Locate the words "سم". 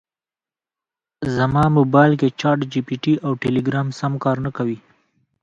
3.99-4.13